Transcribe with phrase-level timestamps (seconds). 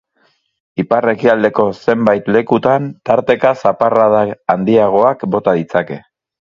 [0.83, 4.27] Ipar-ekialdeko zenbait lekutan tarteka zaparrada
[4.57, 6.03] handiagoak bota ditzake.